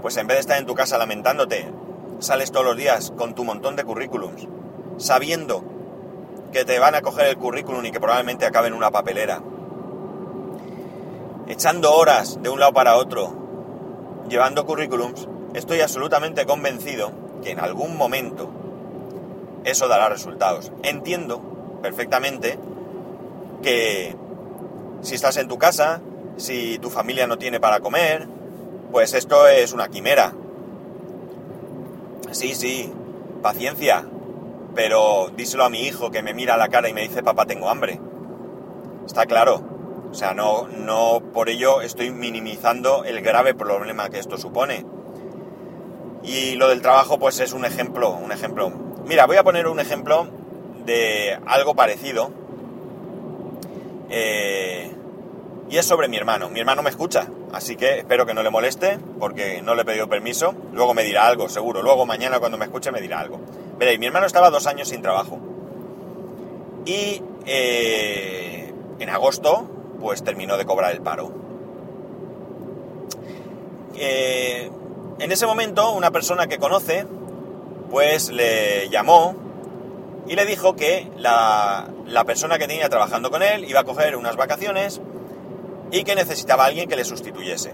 pues 0.01 0.17
en 0.17 0.27
vez 0.27 0.35
de 0.35 0.41
estar 0.41 0.57
en 0.59 0.65
tu 0.65 0.75
casa 0.75 0.97
lamentándote, 0.97 1.71
sales 2.19 2.51
todos 2.51 2.65
los 2.65 2.77
días 2.77 3.11
con 3.17 3.33
tu 3.33 3.43
montón 3.43 3.75
de 3.75 3.85
currículums, 3.85 4.47
sabiendo 4.97 5.72
que 6.53 6.63
te 6.63 6.79
van 6.79 6.95
a 6.95 7.01
coger 7.01 7.27
el 7.27 7.37
currículum 7.37 7.83
y 7.85 7.91
que 7.91 7.99
probablemente 7.99 8.45
acabe 8.45 8.67
en 8.67 8.73
una 8.73 8.91
papelera. 8.91 9.41
Echando 11.47 11.93
horas 11.93 12.41
de 12.41 12.49
un 12.49 12.59
lado 12.59 12.71
para 12.71 12.95
otro, 12.95 13.33
llevando 14.29 14.65
currículums, 14.65 15.27
estoy 15.53 15.81
absolutamente 15.81 16.45
convencido 16.45 17.11
que 17.43 17.51
en 17.51 17.59
algún 17.59 17.97
momento 17.97 18.49
eso 19.65 19.87
dará 19.87 20.07
resultados. 20.07 20.71
Entiendo 20.83 21.41
perfectamente 21.81 22.57
que 23.61 24.15
si 25.01 25.15
estás 25.15 25.37
en 25.37 25.47
tu 25.47 25.57
casa, 25.57 26.01
si 26.37 26.77
tu 26.79 26.89
familia 26.89 27.27
no 27.27 27.37
tiene 27.37 27.59
para 27.59 27.79
comer, 27.79 28.27
pues 28.91 29.13
esto 29.13 29.47
es 29.47 29.73
una 29.73 29.89
quimera. 29.89 30.33
Sí, 32.31 32.55
sí, 32.55 32.91
paciencia, 33.41 34.05
pero 34.75 35.29
díselo 35.35 35.65
a 35.65 35.69
mi 35.69 35.81
hijo 35.81 36.11
que 36.11 36.23
me 36.23 36.33
mira 36.33 36.55
a 36.55 36.57
la 36.57 36.69
cara 36.69 36.89
y 36.89 36.93
me 36.93 37.01
dice, 37.01 37.23
papá, 37.23 37.45
tengo 37.45 37.69
hambre. 37.69 37.99
Está 39.05 39.25
claro. 39.25 39.61
O 40.11 40.13
sea, 40.13 40.33
no, 40.33 40.67
no 40.67 41.21
por 41.33 41.49
ello 41.49 41.81
estoy 41.81 42.11
minimizando 42.11 43.03
el 43.03 43.21
grave 43.21 43.53
problema 43.53 44.09
que 44.09 44.19
esto 44.19 44.37
supone. 44.37 44.85
Y 46.23 46.55
lo 46.55 46.69
del 46.69 46.81
trabajo, 46.81 47.19
pues 47.19 47.39
es 47.39 47.53
un 47.53 47.65
ejemplo, 47.65 48.11
un 48.11 48.31
ejemplo. 48.31 48.71
Mira, 49.05 49.25
voy 49.25 49.37
a 49.37 49.43
poner 49.43 49.67
un 49.67 49.79
ejemplo 49.79 50.27
de 50.85 51.37
algo 51.45 51.75
parecido. 51.75 52.31
Eh, 54.09 54.91
y 55.69 55.77
es 55.77 55.85
sobre 55.85 56.07
mi 56.07 56.17
hermano. 56.17 56.49
Mi 56.49 56.59
hermano 56.59 56.83
me 56.83 56.89
escucha, 56.89 57.27
así 57.51 57.75
que 57.75 57.99
espero 57.99 58.25
que 58.25 58.33
no 58.33 58.43
le 58.43 58.51
moleste, 58.51 58.99
porque 59.19 59.61
no 59.61 59.75
le 59.75 59.81
he 59.81 59.85
pedido 59.85 60.07
permiso. 60.07 60.53
Luego 60.71 60.93
me 60.93 61.03
dirá 61.03 61.25
algo, 61.25 61.49
seguro. 61.49 61.81
Luego 61.81 62.05
mañana 62.05 62.39
cuando 62.39 62.57
me 62.57 62.65
escuche 62.65 62.91
me 62.91 63.01
dirá 63.01 63.19
algo. 63.19 63.39
Mi 63.99 64.05
hermano 64.05 64.25
estaba 64.25 64.49
dos 64.49 64.65
años 64.65 64.87
sin 64.87 65.01
trabajo. 65.01 65.39
Y 66.85 67.21
eh, 67.45 68.73
en 68.99 69.09
agosto, 69.09 69.67
pues 69.99 70.23
terminó 70.23 70.57
de 70.57 70.65
cobrar 70.65 70.93
el 70.93 71.01
paro. 71.01 71.31
Eh, 73.95 74.71
en 75.19 75.31
ese 75.31 75.45
momento, 75.45 75.91
una 75.91 76.11
persona 76.11 76.47
que 76.47 76.59
conoce, 76.59 77.05
pues 77.91 78.31
le 78.31 78.89
llamó 78.89 79.35
y 80.27 80.35
le 80.35 80.45
dijo 80.45 80.75
que 80.75 81.11
la, 81.17 81.89
la 82.07 82.23
persona 82.23 82.57
que 82.57 82.67
tenía 82.67 82.87
trabajando 82.89 83.29
con 83.29 83.43
él 83.43 83.65
iba 83.65 83.81
a 83.81 83.83
coger 83.83 84.15
unas 84.15 84.37
vacaciones 84.37 85.01
y 85.91 86.03
que 86.03 86.15
necesitaba 86.15 86.63
a 86.63 86.67
alguien 86.67 86.87
que 86.87 86.95
le 86.95 87.03
sustituyese. 87.03 87.73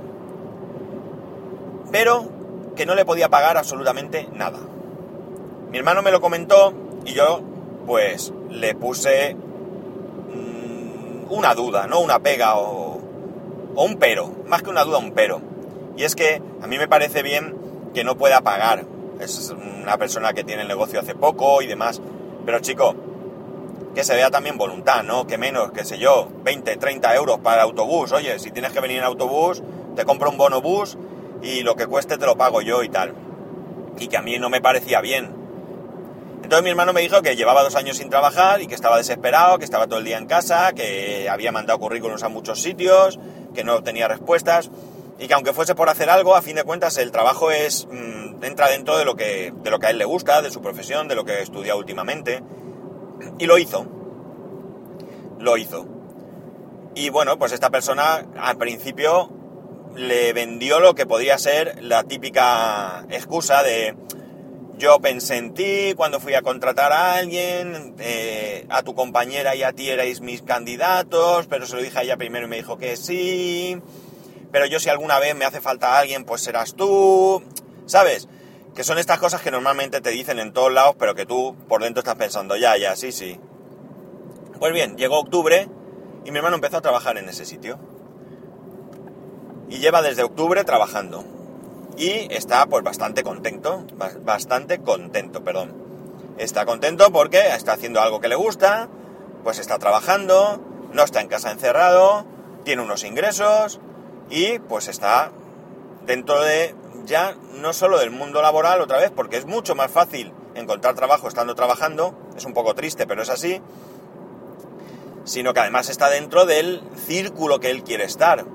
Pero 1.92 2.28
que 2.76 2.86
no 2.86 2.96
le 2.96 3.06
podía 3.06 3.30
pagar 3.30 3.58
absolutamente 3.58 4.28
nada. 4.34 4.60
Mi 5.72 5.78
hermano 5.78 6.02
me 6.02 6.12
lo 6.12 6.20
comentó 6.20 6.74
y 7.06 7.14
yo 7.14 7.42
pues 7.86 8.34
le 8.50 8.76
puse 8.76 9.36
mmm, 9.36 11.32
una 11.32 11.54
duda, 11.54 11.88
no 11.88 12.00
una 12.00 12.20
pega 12.20 12.58
o, 12.58 13.00
un 13.76 13.98
pero, 13.98 14.32
más 14.48 14.62
que 14.64 14.70
una 14.70 14.84
duda, 14.84 14.98
un 14.98 15.12
pero. 15.12 15.42
Y 15.96 16.04
es 16.04 16.16
que 16.16 16.42
a 16.62 16.68
mí 16.68 16.78
me 16.78 16.88
parece 16.88 17.24
bien 17.24 17.56
que 17.94 18.04
no 18.04 18.18
pueda 18.18 18.42
pagar. 18.42 18.86
Es 19.20 19.52
una 19.52 19.98
persona 19.98 20.34
que 20.34 20.44
tiene 20.44 20.64
el 20.64 20.68
negocio 20.68 21.00
hace 21.00 21.16
poco 21.16 21.62
y 21.62 21.68
demás. 21.68 22.02
Pero 22.46 22.60
chico, 22.60 22.96
que 23.96 24.04
se 24.04 24.16
vea 24.16 24.30
también 24.30 24.58
voluntad, 24.58 25.04
¿no? 25.04 25.28
Que 25.28 25.38
menos, 25.38 25.72
qué 25.72 25.86
sé 25.86 25.98
yo, 25.98 26.30
20, 26.44 26.78
30 26.78 27.16
euros 27.16 27.40
para 27.40 27.64
autobús. 27.64 28.12
Oye, 28.12 28.40
si 28.40 28.52
tienes 28.52 28.72
que 28.72 28.80
venir 28.80 28.98
en 28.98 29.04
autobús, 29.04 29.62
te 29.96 30.06
compro 30.06 30.30
un 30.30 30.38
bono 30.38 30.62
bus 30.62 30.98
y 31.42 31.62
lo 31.62 31.76
que 31.76 31.88
cueste 31.88 32.18
te 32.18 32.26
lo 32.26 32.38
pago 32.38 32.62
yo 32.62 32.84
y 32.84 32.90
tal. 32.90 33.14
Y 34.00 34.08
que 34.08 34.18
a 34.18 34.22
mí 34.22 34.38
no 34.40 34.50
me 34.50 34.62
parecía 34.62 35.02
bien. 35.02 35.39
Entonces 36.50 36.64
mi 36.64 36.72
hermano 36.72 36.94
me 36.94 37.02
dijo 37.02 37.22
que 37.22 37.36
llevaba 37.36 37.62
dos 37.62 37.76
años 37.76 37.98
sin 37.98 38.10
trabajar 38.10 38.60
y 38.60 38.66
que 38.66 38.74
estaba 38.74 38.98
desesperado, 38.98 39.60
que 39.60 39.66
estaba 39.66 39.86
todo 39.86 40.00
el 40.00 40.06
día 40.06 40.18
en 40.18 40.26
casa, 40.26 40.74
que 40.74 41.30
había 41.30 41.52
mandado 41.52 41.78
currículums 41.78 42.24
a 42.24 42.30
muchos 42.30 42.60
sitios, 42.60 43.20
que 43.54 43.64
no 43.64 43.84
tenía 43.84 44.08
respuestas 44.08 44.72
y 45.20 45.28
que 45.28 45.36
aunque 45.36 45.54
fuese 45.54 45.76
por 45.76 45.90
hacer 45.90 46.10
algo, 46.10 46.36
a 46.36 46.42
fin 46.42 46.56
de 46.56 46.64
cuentas 46.64 46.98
el 46.98 47.12
trabajo 47.12 47.52
es 47.52 47.88
mm, 47.92 48.44
entra 48.44 48.68
dentro 48.68 48.98
de 48.98 49.06
lo 49.06 49.16
que 49.16 49.54
de 49.56 49.70
lo 49.70 49.78
que 49.78 49.86
a 49.86 49.90
él 49.92 50.00
le 50.00 50.06
gusta, 50.06 50.42
de 50.42 50.50
su 50.50 50.60
profesión, 50.60 51.08
de 51.08 51.14
lo 51.14 51.24
que 51.24 51.40
estudia 51.40 51.76
últimamente 51.76 52.42
y 53.38 53.46
lo 53.46 53.60
hizo. 53.60 53.86
Lo 55.38 55.56
hizo. 55.56 55.86
Y 56.96 57.10
bueno, 57.10 57.38
pues 57.38 57.52
esta 57.52 57.70
persona 57.70 58.26
al 58.40 58.58
principio 58.58 59.30
le 59.96 60.34
vendió 60.34 60.80
lo 60.80 60.96
que 60.96 61.06
podría 61.06 61.38
ser 61.38 61.78
la 61.84 62.06
típica 62.06 63.06
excusa 63.12 63.62
de 63.62 63.96
yo 64.80 65.00
pensé 65.02 65.36
en 65.36 65.54
ti 65.54 65.94
cuando 65.96 66.22
fui 66.22 66.34
a 66.36 66.42
contratar 66.42 66.94
a 66.94 67.16
alguien, 67.16 67.96
eh, 68.00 68.66
a 68.70 68.82
tu 68.82 68.96
compañera 68.96 69.54
y 69.54 69.62
a 69.62 69.74
ti 69.74 69.90
erais 69.90 70.22
mis 70.22 70.42
candidatos, 70.42 71.48
pero 71.48 71.68
se 71.68 71.76
lo 71.76 71.82
dije 71.82 72.00
a 72.00 72.04
ella 72.04 72.16
primero 72.16 72.46
y 72.46 72.50
me 72.50 72.56
dijo 72.56 72.78
que 72.78 72.96
sí, 72.96 73.78
pero 74.54 74.66
yo 74.66 74.80
si 74.80 74.88
alguna 74.88 75.20
vez 75.20 75.36
me 75.36 75.44
hace 75.44 75.60
falta 75.60 76.00
alguien, 76.00 76.24
pues 76.24 76.42
serás 76.42 76.76
tú, 76.76 77.44
¿sabes? 77.88 78.30
Que 78.74 78.86
son 78.86 78.98
estas 78.98 79.20
cosas 79.20 79.42
que 79.42 79.52
normalmente 79.52 80.00
te 80.00 80.12
dicen 80.12 80.40
en 80.40 80.54
todos 80.54 80.72
lados, 80.72 80.96
pero 80.98 81.14
que 81.14 81.26
tú 81.26 81.58
por 81.68 81.84
dentro 81.84 82.00
estás 82.00 82.16
pensando, 82.16 82.56
ya, 82.56 82.78
ya, 82.78 82.96
sí, 82.96 83.12
sí. 83.12 83.38
Pues 84.60 84.72
bien, 84.72 84.96
llegó 84.96 85.20
octubre 85.20 85.68
y 86.24 86.32
mi 86.32 86.38
hermano 86.38 86.56
empezó 86.56 86.78
a 86.78 86.82
trabajar 86.82 87.18
en 87.18 87.28
ese 87.28 87.44
sitio. 87.44 87.78
Y 89.70 89.80
lleva 89.80 90.02
desde 90.02 90.24
octubre 90.24 90.64
trabajando. 90.64 91.39
Y 92.00 92.34
está 92.34 92.66
pues 92.68 92.82
bastante 92.82 93.24
contento, 93.24 93.86
bastante 94.24 94.80
contento, 94.80 95.44
perdón. 95.44 95.76
Está 96.38 96.66
contento 96.66 97.12
porque 97.12 97.54
está 97.54 97.74
haciendo 97.74 98.00
algo 98.00 98.22
que 98.22 98.30
le 98.30 98.36
gusta, 98.36 98.88
pues 99.44 99.60
está 99.60 99.80
trabajando, 99.80 100.62
no 100.94 101.04
está 101.04 101.20
en 101.20 101.28
casa 101.28 101.52
encerrado, 101.52 102.26
tiene 102.64 102.84
unos 102.84 103.04
ingresos 103.04 103.82
y 104.30 104.60
pues 104.60 104.88
está 104.88 105.34
dentro 106.06 106.42
de 106.42 106.74
ya 107.04 107.36
no 107.56 107.74
solo 107.74 108.00
del 108.00 108.12
mundo 108.12 108.42
laboral 108.42 108.80
otra 108.80 108.98
vez, 108.98 109.12
porque 109.14 109.36
es 109.36 109.46
mucho 109.46 109.76
más 109.76 109.92
fácil 109.92 110.32
encontrar 110.56 110.96
trabajo 110.96 111.28
estando 111.28 111.54
trabajando, 111.54 112.18
es 112.38 112.46
un 112.46 112.54
poco 112.54 112.76
triste, 112.76 113.08
pero 113.08 113.24
es 113.24 113.30
así, 113.30 113.62
sino 115.26 115.54
que 115.54 115.60
además 115.60 115.90
está 115.90 116.10
dentro 116.10 116.46
del 116.46 116.82
círculo 116.96 117.60
que 117.60 117.72
él 117.72 117.84
quiere 117.84 118.06
estar. 118.06 118.46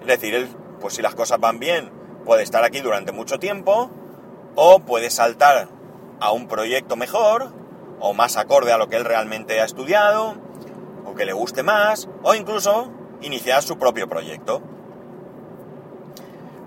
Es 0.00 0.06
decir, 0.06 0.34
él, 0.34 0.48
pues 0.80 0.94
si 0.94 1.02
las 1.02 1.14
cosas 1.14 1.38
van 1.38 1.58
bien, 1.58 1.90
puede 2.24 2.42
estar 2.42 2.64
aquí 2.64 2.80
durante 2.80 3.12
mucho 3.12 3.38
tiempo, 3.38 3.90
o 4.56 4.80
puede 4.80 5.10
saltar 5.10 5.68
a 6.20 6.32
un 6.32 6.48
proyecto 6.48 6.96
mejor, 6.96 7.52
o 8.00 8.12
más 8.14 8.36
acorde 8.36 8.72
a 8.72 8.78
lo 8.78 8.88
que 8.88 8.96
él 8.96 9.04
realmente 9.04 9.60
ha 9.60 9.64
estudiado, 9.64 10.34
o 11.04 11.14
que 11.14 11.24
le 11.24 11.32
guste 11.32 11.62
más, 11.62 12.08
o 12.22 12.34
incluso 12.34 12.90
iniciar 13.20 13.62
su 13.62 13.78
propio 13.78 14.08
proyecto. 14.08 14.62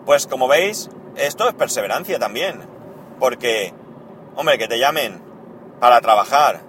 Pues 0.05 0.27
como 0.27 0.47
veis, 0.47 0.89
esto 1.15 1.47
es 1.47 1.53
perseverancia 1.53 2.19
también. 2.19 2.61
Porque, 3.19 3.73
hombre, 4.35 4.57
que 4.57 4.67
te 4.67 4.79
llamen 4.79 5.21
para 5.79 6.01
trabajar, 6.01 6.61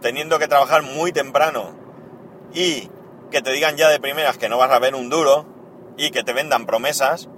teniendo 0.00 0.38
que 0.38 0.48
trabajar 0.48 0.82
muy 0.82 1.12
temprano, 1.12 1.74
y 2.54 2.88
que 3.30 3.42
te 3.42 3.52
digan 3.52 3.76
ya 3.76 3.88
de 3.88 4.00
primeras 4.00 4.38
que 4.38 4.48
no 4.48 4.58
vas 4.58 4.70
a 4.70 4.78
ver 4.78 4.94
un 4.94 5.10
duro, 5.10 5.46
y 5.96 6.10
que 6.10 6.22
te 6.22 6.32
vendan 6.32 6.66
promesas, 6.66 7.28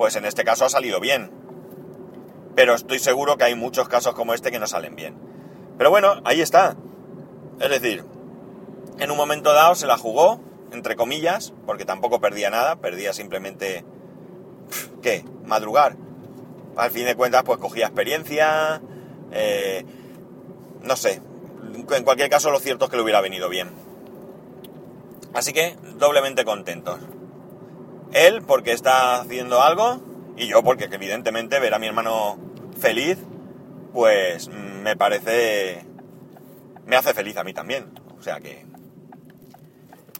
pues 0.00 0.16
en 0.16 0.24
este 0.24 0.44
caso 0.44 0.64
ha 0.64 0.70
salido 0.70 0.98
bien. 0.98 1.30
Pero 2.54 2.74
estoy 2.74 2.98
seguro 2.98 3.36
que 3.36 3.44
hay 3.44 3.54
muchos 3.54 3.86
casos 3.86 4.14
como 4.14 4.32
este 4.32 4.50
que 4.50 4.58
no 4.58 4.66
salen 4.66 4.96
bien. 4.96 5.14
Pero 5.76 5.90
bueno, 5.90 6.22
ahí 6.24 6.40
está. 6.40 6.74
Es 7.60 7.68
decir, 7.68 8.06
en 8.98 9.10
un 9.10 9.16
momento 9.18 9.52
dado 9.52 9.74
se 9.74 9.86
la 9.86 9.98
jugó, 9.98 10.40
entre 10.72 10.96
comillas, 10.96 11.52
porque 11.66 11.84
tampoco 11.84 12.18
perdía 12.18 12.48
nada, 12.48 12.76
perdía 12.76 13.12
simplemente, 13.12 13.84
¿qué? 15.02 15.22
Madrugar 15.44 15.98
al 16.78 16.90
fin 16.90 17.04
de 17.04 17.14
cuentas, 17.14 17.42
pues 17.42 17.58
cogía 17.58 17.84
experiencia, 17.84 18.80
eh, 19.32 19.84
no 20.80 20.96
sé, 20.96 21.20
en 21.74 22.04
cualquier 22.04 22.30
caso 22.30 22.50
lo 22.50 22.58
cierto 22.58 22.86
es 22.86 22.90
que 22.90 22.96
le 22.96 23.02
hubiera 23.02 23.20
venido 23.20 23.50
bien. 23.50 23.68
Así 25.34 25.52
que 25.52 25.76
doblemente 25.98 26.46
contentos. 26.46 27.00
Él 28.12 28.42
porque 28.42 28.72
está 28.72 29.20
haciendo 29.20 29.62
algo 29.62 30.00
y 30.36 30.48
yo 30.48 30.62
porque 30.62 30.88
evidentemente 30.90 31.60
ver 31.60 31.74
a 31.74 31.78
mi 31.78 31.86
hermano 31.86 32.38
feliz, 32.78 33.18
pues 33.92 34.48
me 34.48 34.96
parece... 34.96 35.84
me 36.86 36.96
hace 36.96 37.14
feliz 37.14 37.36
a 37.36 37.44
mí 37.44 37.52
también. 37.52 37.90
O 38.18 38.22
sea 38.22 38.40
que... 38.40 38.66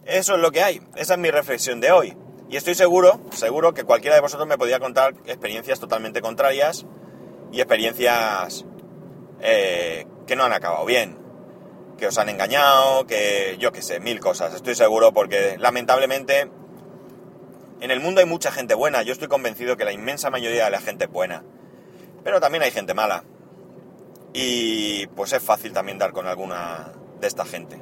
Eso 0.05 0.35
es 0.35 0.41
lo 0.41 0.51
que 0.51 0.63
hay. 0.63 0.81
Esa 0.95 1.13
es 1.13 1.19
mi 1.19 1.31
reflexión 1.31 1.79
de 1.79 1.91
hoy. 1.91 2.17
Y 2.49 2.57
estoy 2.57 2.75
seguro, 2.75 3.21
seguro 3.31 3.73
que 3.73 3.83
cualquiera 3.83 4.15
de 4.15 4.21
vosotros 4.21 4.47
me 4.47 4.57
podría 4.57 4.79
contar 4.79 5.13
experiencias 5.25 5.79
totalmente 5.79 6.21
contrarias 6.21 6.85
y 7.51 7.61
experiencias 7.61 8.65
eh, 9.41 10.05
que 10.27 10.35
no 10.35 10.43
han 10.43 10.53
acabado 10.53 10.85
bien, 10.85 11.17
que 11.97 12.07
os 12.07 12.17
han 12.17 12.29
engañado, 12.29 13.07
que 13.07 13.55
yo 13.59 13.71
qué 13.71 13.81
sé, 13.81 13.99
mil 13.99 14.19
cosas. 14.19 14.53
Estoy 14.53 14.75
seguro 14.75 15.13
porque 15.13 15.57
lamentablemente 15.59 16.51
en 17.81 17.89
el 17.89 17.99
mundo 17.99 18.21
hay 18.21 18.27
mucha 18.27 18.51
gente 18.51 18.75
buena. 18.75 19.01
Yo 19.01 19.11
estoy 19.11 19.27
convencido 19.27 19.75
que 19.75 19.85
la 19.85 19.91
inmensa 19.91 20.29
mayoría 20.29 20.65
de 20.65 20.71
la 20.71 20.79
gente 20.79 21.05
es 21.05 21.11
buena. 21.11 21.43
Pero 22.23 22.39
también 22.39 22.63
hay 22.63 22.71
gente 22.71 22.93
mala. 22.93 23.23
Y 24.33 25.07
pues 25.07 25.33
es 25.33 25.41
fácil 25.41 25.73
también 25.73 25.97
dar 25.97 26.13
con 26.13 26.27
alguna 26.27 26.91
de 27.19 27.27
esta 27.27 27.43
gente. 27.43 27.81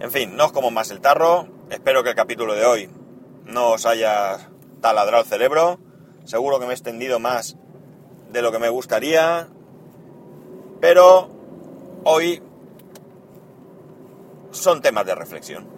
En 0.00 0.10
fin, 0.10 0.36
no 0.36 0.46
os 0.46 0.52
como 0.52 0.70
más 0.70 0.90
el 0.90 1.00
tarro. 1.00 1.48
Espero 1.68 2.02
que 2.02 2.10
el 2.10 2.16
capítulo 2.16 2.54
de 2.54 2.64
hoy 2.64 2.90
no 3.44 3.72
os 3.72 3.84
haya 3.84 4.50
taladrado 4.80 5.22
el 5.22 5.28
cerebro. 5.28 5.78
Seguro 6.24 6.58
que 6.58 6.64
me 6.64 6.72
he 6.72 6.74
extendido 6.74 7.18
más 7.18 7.56
de 8.32 8.40
lo 8.40 8.52
que 8.52 8.58
me 8.58 8.70
gustaría. 8.70 9.48
Pero 10.80 11.28
hoy 12.04 12.42
son 14.50 14.80
temas 14.80 15.04
de 15.04 15.14
reflexión. 15.14 15.73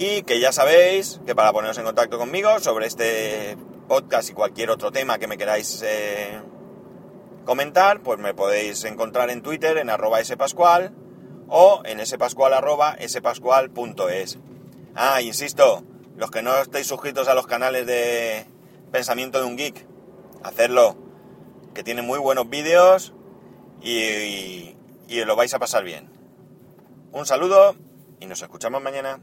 Y 0.00 0.22
que 0.22 0.40
ya 0.40 0.50
sabéis 0.50 1.20
que 1.26 1.34
para 1.34 1.52
poneros 1.52 1.76
en 1.76 1.84
contacto 1.84 2.16
conmigo 2.16 2.58
sobre 2.60 2.86
este 2.86 3.58
podcast 3.86 4.30
y 4.30 4.32
cualquier 4.32 4.70
otro 4.70 4.90
tema 4.90 5.18
que 5.18 5.26
me 5.26 5.36
queráis 5.36 5.82
eh, 5.84 6.40
comentar, 7.44 8.00
pues 8.00 8.18
me 8.18 8.32
podéis 8.32 8.82
encontrar 8.84 9.28
en 9.28 9.42
Twitter 9.42 9.76
en 9.76 9.90
arroba 9.90 10.24
spascual 10.24 10.94
o 11.48 11.82
en 11.84 12.06
spascual 12.06 12.54
arroba. 12.54 12.96
Ah, 14.94 15.20
insisto, 15.20 15.84
los 16.16 16.30
que 16.30 16.40
no 16.40 16.56
estéis 16.56 16.86
suscritos 16.86 17.28
a 17.28 17.34
los 17.34 17.46
canales 17.46 17.86
de 17.86 18.46
Pensamiento 18.90 19.38
de 19.38 19.44
un 19.44 19.58
Geek, 19.58 19.86
hacerlo, 20.42 20.96
que 21.74 21.82
tiene 21.82 22.00
muy 22.00 22.18
buenos 22.18 22.48
vídeos 22.48 23.12
y, 23.82 24.76
y 25.08 25.24
lo 25.26 25.36
vais 25.36 25.52
a 25.52 25.58
pasar 25.58 25.84
bien. 25.84 26.08
Un 27.12 27.26
saludo 27.26 27.76
y 28.18 28.24
nos 28.24 28.40
escuchamos 28.40 28.80
mañana. 28.80 29.20